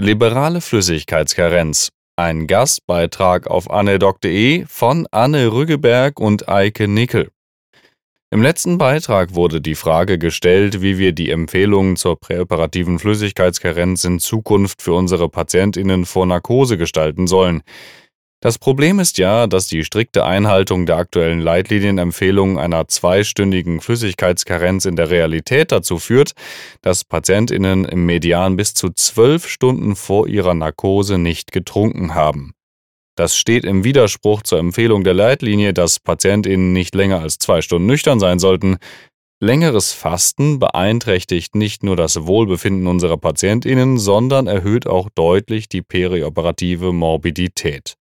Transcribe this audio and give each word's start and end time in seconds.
Liberale 0.00 0.60
Flüssigkeitskarenz. 0.60 1.88
Ein 2.14 2.46
Gastbeitrag 2.46 3.48
auf 3.48 3.68
anedoc.de 3.68 4.64
von 4.68 5.08
Anne 5.10 5.50
Rüggeberg 5.50 6.20
und 6.20 6.48
Eike 6.48 6.86
Nickel. 6.86 7.32
Im 8.30 8.40
letzten 8.40 8.78
Beitrag 8.78 9.34
wurde 9.34 9.60
die 9.60 9.74
Frage 9.74 10.16
gestellt, 10.16 10.82
wie 10.82 10.98
wir 10.98 11.10
die 11.10 11.30
Empfehlungen 11.30 11.96
zur 11.96 12.14
präoperativen 12.14 13.00
Flüssigkeitskarenz 13.00 14.04
in 14.04 14.20
Zukunft 14.20 14.82
für 14.82 14.92
unsere 14.92 15.28
PatientInnen 15.28 16.06
vor 16.06 16.26
Narkose 16.26 16.78
gestalten 16.78 17.26
sollen. 17.26 17.62
Das 18.40 18.56
Problem 18.56 19.00
ist 19.00 19.18
ja, 19.18 19.48
dass 19.48 19.66
die 19.66 19.82
strikte 19.82 20.24
Einhaltung 20.24 20.86
der 20.86 20.96
aktuellen 20.96 21.40
Leitlinienempfehlungen 21.40 22.56
einer 22.56 22.86
zweistündigen 22.86 23.80
Flüssigkeitskarenz 23.80 24.84
in 24.84 24.94
der 24.94 25.10
Realität 25.10 25.72
dazu 25.72 25.98
führt, 25.98 26.34
dass 26.80 27.04
PatientInnen 27.04 27.84
im 27.84 28.06
Median 28.06 28.56
bis 28.56 28.74
zu 28.74 28.90
zwölf 28.90 29.48
Stunden 29.48 29.96
vor 29.96 30.28
ihrer 30.28 30.54
Narkose 30.54 31.18
nicht 31.18 31.50
getrunken 31.50 32.14
haben. 32.14 32.54
Das 33.16 33.36
steht 33.36 33.64
im 33.64 33.82
Widerspruch 33.82 34.42
zur 34.42 34.60
Empfehlung 34.60 35.02
der 35.02 35.14
Leitlinie, 35.14 35.74
dass 35.74 35.98
PatientInnen 35.98 36.72
nicht 36.72 36.94
länger 36.94 37.18
als 37.18 37.38
zwei 37.38 37.60
Stunden 37.60 37.86
nüchtern 37.86 38.20
sein 38.20 38.38
sollten. 38.38 38.76
Längeres 39.40 39.92
Fasten 39.92 40.60
beeinträchtigt 40.60 41.56
nicht 41.56 41.82
nur 41.82 41.96
das 41.96 42.26
Wohlbefinden 42.28 42.86
unserer 42.86 43.16
PatientInnen, 43.16 43.98
sondern 43.98 44.46
erhöht 44.46 44.86
auch 44.86 45.08
deutlich 45.12 45.68
die 45.68 45.82
perioperative 45.82 46.92
Morbidität. 46.92 47.96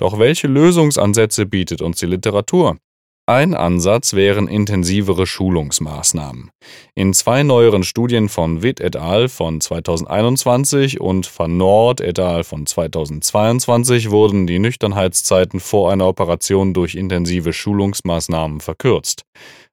Doch 0.00 0.18
welche 0.18 0.46
Lösungsansätze 0.46 1.44
bietet 1.44 1.82
uns 1.82 1.98
die 1.98 2.06
Literatur? 2.06 2.78
Ein 3.26 3.52
Ansatz 3.54 4.14
wären 4.14 4.48
intensivere 4.48 5.26
Schulungsmaßnahmen. 5.26 6.50
In 6.94 7.12
zwei 7.12 7.42
neueren 7.42 7.84
Studien 7.84 8.30
von 8.30 8.62
Witt 8.62 8.80
et 8.80 8.96
al. 8.96 9.28
von 9.28 9.60
2021 9.60 11.02
und 11.02 11.30
van 11.38 11.58
Noord 11.58 12.00
et 12.00 12.18
al. 12.18 12.44
von 12.44 12.64
2022 12.64 14.10
wurden 14.10 14.46
die 14.46 14.58
Nüchternheitszeiten 14.58 15.60
vor 15.60 15.92
einer 15.92 16.08
Operation 16.08 16.72
durch 16.72 16.94
intensive 16.94 17.52
Schulungsmaßnahmen 17.52 18.60
verkürzt. 18.60 19.24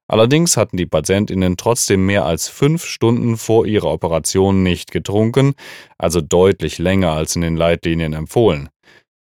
Allerdings 0.08 0.58
hatten 0.58 0.76
die 0.76 0.86
Patientinnen 0.86 1.56
trotzdem 1.56 2.04
mehr 2.04 2.26
als 2.26 2.48
fünf 2.48 2.84
Stunden 2.84 3.38
vor 3.38 3.66
ihrer 3.66 3.90
Operation 3.90 4.62
nicht 4.62 4.90
getrunken, 4.90 5.54
also 5.96 6.20
deutlich 6.20 6.78
länger 6.78 7.12
als 7.12 7.34
in 7.34 7.42
den 7.42 7.56
Leitlinien 7.56 8.12
empfohlen. 8.12 8.68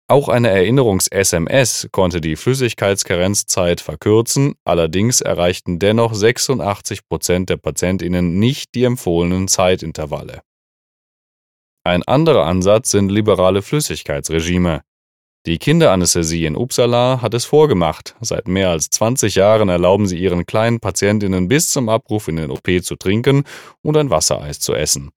Auch 0.09 0.27
eine 0.27 0.49
Erinnerungs-SMS 0.49 1.89
konnte 1.91 2.19
die 2.19 2.35
Flüssigkeitskarenzzeit 2.35 3.79
verkürzen, 3.79 4.55
allerdings 4.65 5.21
erreichten 5.21 5.77
dennoch 5.77 6.15
86 6.15 7.07
Prozent 7.07 7.51
der 7.51 7.57
PatientInnen 7.57 8.39
nicht 8.39 8.73
die 8.73 8.85
empfohlenen 8.85 9.47
Zeitintervalle. 9.47 10.41
Ein 11.83 12.01
anderer 12.01 12.47
Ansatz 12.47 12.89
sind 12.89 13.11
liberale 13.11 13.61
Flüssigkeitsregime. 13.61 14.81
Die 15.45 15.59
Kinderanästhesie 15.59 16.45
in 16.45 16.55
Uppsala 16.55 17.21
hat 17.21 17.35
es 17.35 17.45
vorgemacht. 17.45 18.15
Seit 18.19 18.47
mehr 18.47 18.71
als 18.71 18.89
20 18.89 19.35
Jahren 19.35 19.69
erlauben 19.69 20.07
sie 20.07 20.17
ihren 20.17 20.47
kleinen 20.47 20.79
Patientinnen 20.79 21.47
bis 21.47 21.69
zum 21.69 21.87
Abruf 21.87 22.27
in 22.27 22.37
den 22.37 22.49
OP 22.49 22.67
zu 22.81 22.95
trinken 22.95 23.43
und 23.83 23.95
ein 23.95 24.09
Wassereis 24.09 24.59
zu 24.59 24.73
essen. 24.73 25.11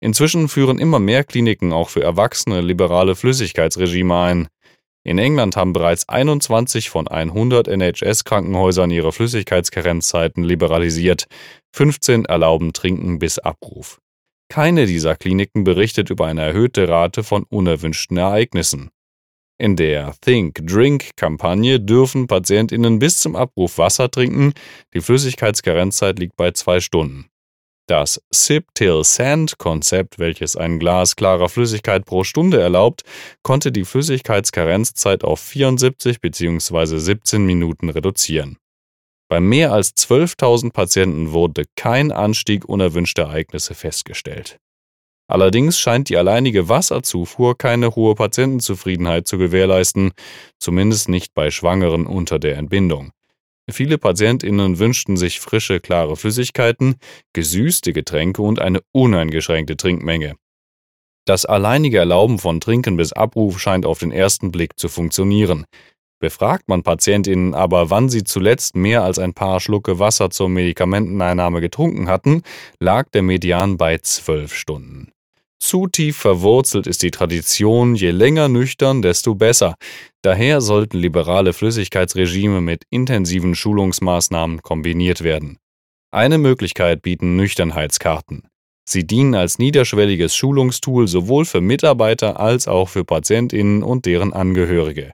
Inzwischen 0.00 0.48
führen 0.48 0.78
immer 0.78 0.98
mehr 0.98 1.24
Kliniken 1.24 1.72
auch 1.72 1.88
für 1.88 2.02
Erwachsene 2.02 2.60
liberale 2.60 3.16
Flüssigkeitsregime 3.16 4.16
ein. 4.16 4.48
In 5.04 5.18
England 5.18 5.56
haben 5.56 5.72
bereits 5.72 6.08
21 6.08 6.90
von 6.90 7.08
100 7.08 7.66
NHS-Krankenhäusern 7.68 8.90
ihre 8.90 9.12
Flüssigkeitskarenzzeiten 9.12 10.44
liberalisiert, 10.44 11.26
15 11.74 12.26
erlauben 12.26 12.72
Trinken 12.72 13.18
bis 13.18 13.38
Abruf. 13.38 14.00
Keine 14.50 14.86
dieser 14.86 15.16
Kliniken 15.16 15.64
berichtet 15.64 16.10
über 16.10 16.26
eine 16.26 16.42
erhöhte 16.42 16.88
Rate 16.88 17.22
von 17.22 17.44
unerwünschten 17.44 18.16
Ereignissen. 18.16 18.90
In 19.58 19.76
der 19.76 20.14
Think 20.20 20.66
Drink 20.66 21.16
Kampagne 21.16 21.80
dürfen 21.80 22.28
Patientinnen 22.28 22.98
bis 22.98 23.18
zum 23.18 23.34
Abruf 23.34 23.78
Wasser 23.78 24.10
trinken, 24.10 24.52
die 24.94 25.00
Flüssigkeitskarenzzeit 25.00 26.18
liegt 26.18 26.36
bei 26.36 26.52
zwei 26.52 26.80
Stunden. 26.80 27.28
Das 27.88 28.20
Sip-Till-Sand-Konzept, 28.30 30.18
welches 30.18 30.56
ein 30.56 30.78
Glas 30.78 31.16
klarer 31.16 31.48
Flüssigkeit 31.48 32.04
pro 32.04 32.22
Stunde 32.22 32.60
erlaubt, 32.60 33.02
konnte 33.42 33.72
die 33.72 33.86
Flüssigkeitskarenzszeit 33.86 35.24
auf 35.24 35.40
74 35.40 36.20
bzw. 36.20 36.98
17 36.98 37.46
Minuten 37.46 37.88
reduzieren. 37.88 38.58
Bei 39.30 39.40
mehr 39.40 39.72
als 39.72 39.96
12.000 39.96 40.72
Patienten 40.72 41.32
wurde 41.32 41.64
kein 41.76 42.12
Anstieg 42.12 42.66
unerwünschter 42.66 43.22
Ereignisse 43.22 43.74
festgestellt. 43.74 44.58
Allerdings 45.26 45.78
scheint 45.78 46.10
die 46.10 46.18
alleinige 46.18 46.68
Wasserzufuhr 46.68 47.56
keine 47.56 47.94
hohe 47.94 48.14
Patientenzufriedenheit 48.14 49.26
zu 49.26 49.38
gewährleisten, 49.38 50.12
zumindest 50.58 51.08
nicht 51.08 51.32
bei 51.32 51.50
Schwangeren 51.50 52.06
unter 52.06 52.38
der 52.38 52.58
Entbindung. 52.58 53.12
Viele 53.70 53.98
PatientInnen 53.98 54.78
wünschten 54.78 55.16
sich 55.16 55.40
frische, 55.40 55.80
klare 55.80 56.16
Flüssigkeiten, 56.16 56.96
gesüßte 57.34 57.92
Getränke 57.92 58.40
und 58.40 58.60
eine 58.60 58.80
uneingeschränkte 58.92 59.76
Trinkmenge. 59.76 60.36
Das 61.26 61.44
alleinige 61.44 61.98
Erlauben 61.98 62.38
von 62.38 62.60
Trinken 62.60 62.96
bis 62.96 63.12
Abruf 63.12 63.60
scheint 63.60 63.84
auf 63.84 63.98
den 63.98 64.12
ersten 64.12 64.50
Blick 64.50 64.78
zu 64.78 64.88
funktionieren. 64.88 65.66
Befragt 66.20 66.68
man 66.68 66.82
PatientInnen 66.82 67.54
aber, 67.54 67.90
wann 67.90 68.08
sie 68.08 68.24
zuletzt 68.24 68.74
mehr 68.74 69.04
als 69.04 69.18
ein 69.18 69.34
paar 69.34 69.60
Schlucke 69.60 69.98
Wasser 69.98 70.30
zur 70.30 70.48
Medikamenteneinnahme 70.48 71.60
getrunken 71.60 72.08
hatten, 72.08 72.42
lag 72.80 73.10
der 73.10 73.22
Median 73.22 73.76
bei 73.76 73.98
zwölf 73.98 74.54
Stunden. 74.54 75.12
Zu 75.60 75.86
tief 75.88 76.16
verwurzelt 76.16 76.86
ist 76.86 77.02
die 77.02 77.10
Tradition, 77.10 77.94
je 77.94 78.10
länger 78.10 78.48
nüchtern, 78.48 79.02
desto 79.02 79.34
besser. 79.34 79.74
Daher 80.28 80.60
sollten 80.60 80.98
liberale 80.98 81.54
Flüssigkeitsregime 81.54 82.60
mit 82.60 82.84
intensiven 82.90 83.54
Schulungsmaßnahmen 83.54 84.60
kombiniert 84.60 85.24
werden. 85.24 85.56
Eine 86.10 86.36
Möglichkeit 86.36 87.00
bieten 87.00 87.36
Nüchternheitskarten. 87.36 88.46
Sie 88.86 89.06
dienen 89.06 89.34
als 89.34 89.58
niederschwelliges 89.58 90.36
Schulungstool 90.36 91.08
sowohl 91.08 91.46
für 91.46 91.62
Mitarbeiter 91.62 92.38
als 92.38 92.68
auch 92.68 92.90
für 92.90 93.06
Patientinnen 93.06 93.82
und 93.82 94.04
deren 94.04 94.34
Angehörige. 94.34 95.12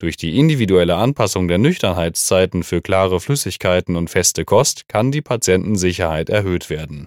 Durch 0.00 0.16
die 0.16 0.36
individuelle 0.36 0.96
Anpassung 0.96 1.46
der 1.46 1.58
Nüchternheitszeiten 1.58 2.64
für 2.64 2.82
klare 2.82 3.20
Flüssigkeiten 3.20 3.94
und 3.94 4.10
feste 4.10 4.44
Kost 4.44 4.88
kann 4.88 5.12
die 5.12 5.22
Patientensicherheit 5.22 6.28
erhöht 6.28 6.70
werden. 6.70 7.06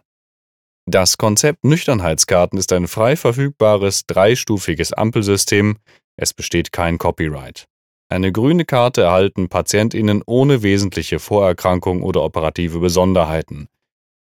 Das 0.86 1.18
Konzept 1.18 1.64
Nüchternheitskarten 1.64 2.60
ist 2.60 2.72
ein 2.74 2.88
frei 2.88 3.16
verfügbares, 3.16 4.06
dreistufiges 4.06 4.92
Ampelsystem, 4.92 5.78
es 6.16 6.34
besteht 6.34 6.72
kein 6.72 6.98
Copyright. 6.98 7.66
Eine 8.10 8.32
grüne 8.32 8.66
Karte 8.66 9.02
erhalten 9.02 9.50
PatientInnen 9.50 10.22
ohne 10.26 10.62
wesentliche 10.62 11.20
Vorerkrankung 11.20 12.04
oder 12.04 12.24
operative 12.24 12.80
Besonderheiten. 12.80 13.68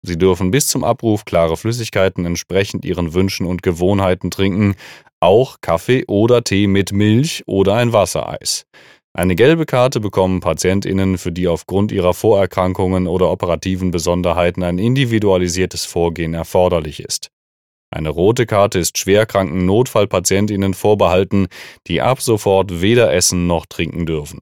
Sie 0.03 0.19
dürfen 0.19 0.51
bis 0.51 0.69
zum 0.69 0.85
Abruf 0.85 1.25
klare 1.25 1.57
Flüssigkeiten 1.57 2.25
entsprechend 2.27 2.85
ihren 2.85 3.15
Wünschen 3.15 3.47
und 3.47 3.63
Gewohnheiten 3.63 4.31
trinken, 4.31 4.75
auch 5.21 5.57
Kaffee 5.61 6.05
oder 6.07 6.45
Tee 6.45 6.67
mit 6.67 6.93
Milch 6.93 7.43
oder 7.47 7.75
ein 7.75 7.93
Wassereis. 7.93 8.67
Eine 9.13 9.35
gelbe 9.35 9.65
Karte 9.65 9.99
bekommen 9.99 10.41
PatientInnen, 10.41 11.17
für 11.17 11.33
die 11.33 11.49
aufgrund 11.49 11.91
ihrer 11.91 12.13
Vorerkrankungen 12.13 13.07
oder 13.07 13.31
operativen 13.31 13.91
Besonderheiten 13.91 14.63
ein 14.63 14.79
individualisiertes 14.79 15.87
Vorgehen 15.87 16.35
erforderlich 16.35 17.01
ist. 17.01 17.31
Eine 17.97 18.11
rote 18.11 18.45
Karte 18.45 18.79
ist 18.79 18.99
schwerkranken 18.99 19.65
Notfallpatientinnen 19.65 20.75
vorbehalten, 20.75 21.49
die 21.87 22.03
ab 22.03 22.21
sofort 22.21 22.83
weder 22.83 23.11
essen 23.11 23.47
noch 23.47 23.65
trinken 23.65 24.05
dürfen. 24.05 24.41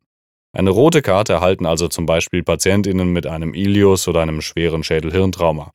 Eine 0.53 0.71
rote 0.71 1.03
Karte 1.03 1.35
erhalten 1.35 1.65
also 1.65 1.87
zum 1.87 2.05
Beispiel 2.05 2.43
Patientinnen 2.43 3.13
mit 3.13 3.29
einem 3.29 3.55
Ilius 3.55 4.09
oder 4.09 4.23
einem 4.23 4.41
schweren 4.41 4.83
Schädelhirntrauma. 4.83 5.71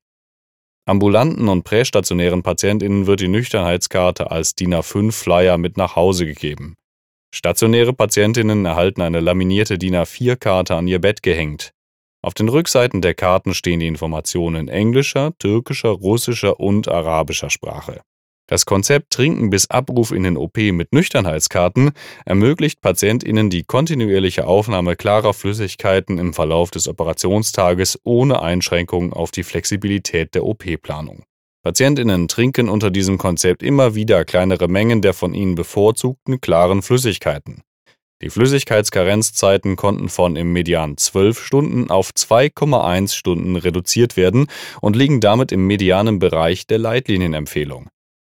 Ambulanten 0.86 1.48
und 1.48 1.64
prästationären 1.64 2.44
Patientinnen 2.44 3.08
wird 3.08 3.22
die 3.22 3.30
Nüchternheitskarte 3.30 4.30
als 4.30 4.56
DIN 4.56 4.74
A5 4.74 5.14
Flyer 5.14 5.58
mit 5.58 5.78
nach 5.78 5.96
Hause 5.96 6.26
gegeben. 6.26 6.76
Stationäre 7.34 7.94
Patientinnen 7.94 8.66
erhalten 8.66 9.02
eine 9.02 9.22
laminierte 9.22 9.78
DIN 9.78 9.96
A4-Karte 9.96 10.76
an 10.76 10.86
ihr 10.90 11.00
Bett 11.00 11.24
gehängt. 11.24 11.72
Auf 12.22 12.34
den 12.34 12.50
Rückseiten 12.50 13.02
der 13.02 13.14
Karten 13.14 13.54
stehen 13.54 13.80
die 13.80 13.88
Informationen 13.88 14.68
in 14.68 14.68
englischer, 14.68 15.32
türkischer, 15.40 15.90
russischer 15.90 16.60
und 16.60 16.90
arabischer 16.90 17.50
Sprache. 17.50 18.02
Das 18.50 18.66
Konzept 18.66 19.12
Trinken 19.12 19.52
bis 19.52 19.70
Abruf 19.70 20.12
in 20.12 20.24
den 20.24 20.36
OP 20.36 20.58
mit 20.58 20.92
Nüchternheitskarten 20.92 21.92
ermöglicht 22.26 22.82
PatientInnen 22.82 23.52
die 23.52 23.64
kontinuierliche 23.64 24.48
Aufnahme 24.48 24.96
klarer 24.96 25.36
Flüssigkeiten 25.36 26.18
im 26.18 26.34
Verlauf 26.34 26.72
des 26.72 26.88
Operationstages 26.88 28.00
ohne 28.04 28.42
Einschränkungen 28.42 29.14
auf 29.14 29.30
die 29.30 29.44
Flexibilität 29.44 30.34
der 30.34 30.46
OP-Planung. 30.46 31.24
Patientinnen 31.62 32.28
trinken 32.28 32.70
unter 32.70 32.90
diesem 32.90 33.20
Konzept 33.20 33.62
immer 33.62 33.94
wieder 33.94 34.26
kleinere 34.26 34.68
Mengen 34.68 35.04
der 35.04 35.14
von 35.14 35.36
ihnen 35.36 35.54
bevorzugten 35.54 36.42
klaren 36.42 36.82
Flüssigkeiten. 36.82 37.62
Die 38.22 38.30
Flüssigkeitskarenzzeiten 38.30 39.78
konnten 39.78 40.10
von 40.10 40.36
im 40.36 40.52
Median 40.52 40.98
12 40.98 41.42
Stunden 41.42 41.90
auf 41.90 42.12
2,1 42.12 43.16
Stunden 43.16 43.56
reduziert 43.56 44.18
werden 44.18 44.48
und 44.82 44.98
liegen 44.98 45.22
damit 45.22 45.54
im 45.54 45.66
medianen 45.66 46.20
Bereich 46.20 46.68
der 46.68 46.80
Leitlinienempfehlung. 46.80 47.90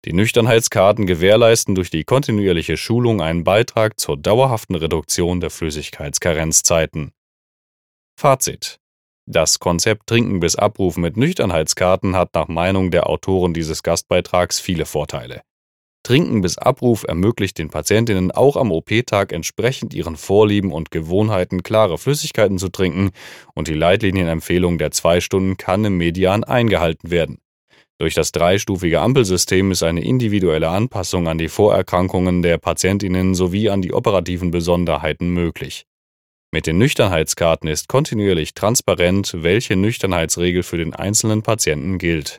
Die 0.05 0.13
Nüchternheitskarten 0.13 1.07
gewährleisten 1.07 1.75
durch 1.75 1.91
die 1.91 2.05
kontinuierliche 2.05 2.77
Schulung 2.77 3.21
einen 3.21 3.43
Beitrag 3.43 3.99
zur 3.99 4.17
dauerhaften 4.17 4.77
Reduktion 4.77 5.41
der 5.41 5.51
Flüssigkeitskarenzzeiten. 5.51 7.13
Fazit 8.17 8.79
Das 9.27 9.59
Konzept 9.59 10.07
Trinken 10.09 10.39
bis 10.39 10.55
Abrufen 10.55 11.03
mit 11.03 11.17
Nüchternheitskarten 11.17 12.15
hat 12.15 12.35
nach 12.35 12.47
Meinung 12.47 12.93
der 12.93 13.09
Autoren 13.09 13.53
dieses 13.53 13.83
Gastbeitrags 13.83 14.61
viele 14.61 14.87
Vorteile. 14.87 15.43
Trinken 16.05 16.41
bis 16.41 16.59
Abruf 16.59 17.05
ermöglicht 17.07 17.59
den 17.59 17.71
Patientinnen 17.71 18.33
auch 18.33 18.57
am 18.57 18.73
OP-Tag 18.73 19.33
entsprechend 19.33 19.95
ihren 19.95 20.17
Vorlieben 20.17 20.73
und 20.73 20.91
Gewohnheiten 20.91 21.63
klare 21.63 21.97
Flüssigkeiten 21.97 22.59
zu 22.59 22.71
trinken 22.71 23.11
und 23.55 23.69
die 23.69 23.75
Leitlinienempfehlung 23.75 24.79
der 24.79 24.91
zwei 24.91 25.21
Stunden 25.21 25.57
kann 25.57 25.85
im 25.85 25.99
Median 25.99 26.43
eingehalten 26.43 27.11
werden. 27.13 27.39
Durch 27.99 28.15
das 28.15 28.33
dreistufige 28.33 29.01
Ampelsystem 29.01 29.71
ist 29.71 29.85
eine 29.85 30.03
individuelle 30.03 30.71
Anpassung 30.71 31.29
an 31.29 31.39
die 31.39 31.49
Vorerkrankungen 31.49 32.43
der 32.43 32.59
Patientinnen 32.59 33.37
sowie 33.37 33.71
an 33.71 33.81
die 33.81 33.93
operativen 33.93 34.51
Besonderheiten 34.51 35.29
möglich. 35.29 35.85
Mit 36.51 36.67
den 36.67 36.79
Nüchternheitskarten 36.79 37.69
ist 37.69 37.89
kontinuierlich 37.89 38.55
transparent, 38.55 39.37
welche 39.39 39.77
Nüchternheitsregel 39.77 40.65
für 40.65 40.79
den 40.79 40.95
einzelnen 40.95 41.43
Patienten 41.43 41.99
gilt. 41.99 42.39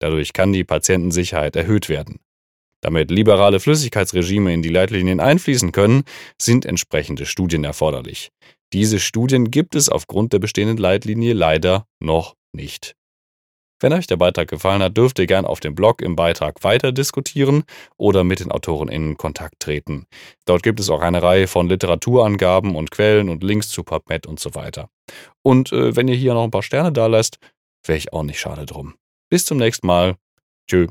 Dadurch 0.00 0.32
kann 0.32 0.54
die 0.54 0.64
Patientensicherheit 0.64 1.54
erhöht 1.54 1.90
werden. 1.90 2.18
Damit 2.84 3.10
liberale 3.10 3.60
Flüssigkeitsregime 3.60 4.52
in 4.52 4.60
die 4.60 4.68
Leitlinien 4.68 5.18
einfließen 5.18 5.72
können, 5.72 6.04
sind 6.38 6.66
entsprechende 6.66 7.24
Studien 7.24 7.64
erforderlich. 7.64 8.28
Diese 8.74 9.00
Studien 9.00 9.50
gibt 9.50 9.74
es 9.74 9.88
aufgrund 9.88 10.34
der 10.34 10.38
bestehenden 10.38 10.76
Leitlinie 10.76 11.32
leider 11.32 11.86
noch 11.98 12.34
nicht. 12.52 12.94
Wenn 13.80 13.94
euch 13.94 14.06
der 14.06 14.18
Beitrag 14.18 14.48
gefallen 14.48 14.82
hat, 14.82 14.98
dürft 14.98 15.18
ihr 15.18 15.26
gern 15.26 15.46
auf 15.46 15.60
dem 15.60 15.74
Blog 15.74 16.02
im 16.02 16.14
Beitrag 16.14 16.62
weiter 16.62 16.92
diskutieren 16.92 17.64
oder 17.96 18.22
mit 18.22 18.40
den 18.40 18.52
Autoren 18.52 18.88
in 18.88 19.16
Kontakt 19.16 19.60
treten. 19.60 20.06
Dort 20.44 20.62
gibt 20.62 20.78
es 20.78 20.90
auch 20.90 21.00
eine 21.00 21.22
Reihe 21.22 21.46
von 21.46 21.70
Literaturangaben 21.70 22.76
und 22.76 22.90
Quellen 22.90 23.30
und 23.30 23.42
Links 23.42 23.70
zu 23.70 23.82
PubMed 23.82 24.26
und 24.26 24.40
so 24.40 24.54
weiter. 24.54 24.90
Und 25.40 25.72
äh, 25.72 25.96
wenn 25.96 26.08
ihr 26.08 26.16
hier 26.16 26.34
noch 26.34 26.44
ein 26.44 26.50
paar 26.50 26.62
Sterne 26.62 26.92
da 26.92 27.06
lasst, 27.06 27.38
wäre 27.86 27.96
ich 27.96 28.12
auch 28.12 28.24
nicht 28.24 28.40
schade 28.40 28.66
drum. 28.66 28.94
Bis 29.30 29.46
zum 29.46 29.56
nächsten 29.56 29.86
Mal. 29.86 30.16
Tschö. 30.68 30.86